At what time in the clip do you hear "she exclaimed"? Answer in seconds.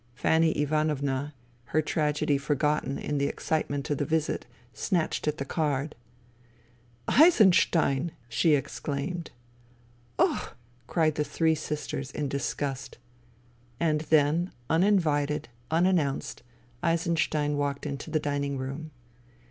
8.27-9.29